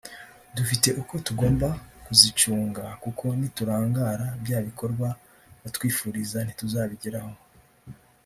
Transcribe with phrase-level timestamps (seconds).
[0.57, 1.67] dufite uko tugomba
[2.05, 5.07] kuzicunga kuko niturangara bya bikorwa
[5.61, 7.33] batwifuriza ntituzabigeraho